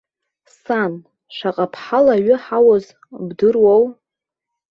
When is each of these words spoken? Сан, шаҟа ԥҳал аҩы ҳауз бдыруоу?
Сан, 0.59 0.93
шаҟа 1.35 1.65
ԥҳал 1.73 2.07
аҩы 2.15 2.35
ҳауз 2.43 2.85
бдыруоу? 3.27 3.83